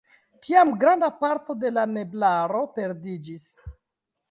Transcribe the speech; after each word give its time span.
Tiam 0.45 0.71
granda 0.83 1.09
parto 1.19 1.57
de 1.65 1.71
la 1.77 1.85
meblaro 1.93 2.65
perdiĝis. 2.81 3.49